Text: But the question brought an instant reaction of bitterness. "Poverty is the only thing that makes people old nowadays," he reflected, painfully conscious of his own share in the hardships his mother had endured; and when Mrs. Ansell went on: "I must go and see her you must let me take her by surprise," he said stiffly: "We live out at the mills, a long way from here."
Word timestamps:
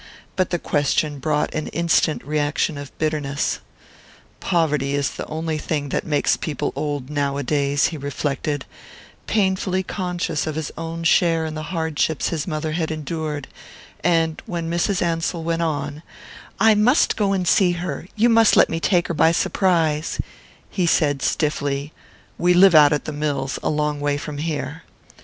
But 0.35 0.49
the 0.49 0.57
question 0.57 1.19
brought 1.19 1.53
an 1.53 1.67
instant 1.67 2.23
reaction 2.25 2.75
of 2.75 2.97
bitterness. 2.97 3.59
"Poverty 4.39 4.95
is 4.95 5.11
the 5.11 5.27
only 5.27 5.59
thing 5.59 5.89
that 5.89 6.07
makes 6.07 6.35
people 6.35 6.73
old 6.75 7.11
nowadays," 7.11 7.89
he 7.89 7.97
reflected, 7.97 8.65
painfully 9.27 9.83
conscious 9.83 10.47
of 10.47 10.55
his 10.55 10.71
own 10.75 11.03
share 11.03 11.45
in 11.45 11.53
the 11.53 11.61
hardships 11.69 12.29
his 12.29 12.47
mother 12.47 12.71
had 12.71 12.89
endured; 12.89 13.47
and 14.03 14.41
when 14.47 14.71
Mrs. 14.71 15.03
Ansell 15.03 15.43
went 15.43 15.61
on: 15.61 16.01
"I 16.59 16.73
must 16.73 17.15
go 17.15 17.31
and 17.31 17.47
see 17.47 17.73
her 17.73 18.07
you 18.15 18.27
must 18.27 18.57
let 18.57 18.71
me 18.71 18.79
take 18.79 19.07
her 19.07 19.13
by 19.13 19.31
surprise," 19.31 20.19
he 20.71 20.87
said 20.87 21.21
stiffly: 21.21 21.93
"We 22.39 22.55
live 22.55 22.73
out 22.73 22.91
at 22.91 23.05
the 23.05 23.13
mills, 23.13 23.59
a 23.61 23.69
long 23.69 23.99
way 23.99 24.17
from 24.17 24.39
here." 24.39 24.81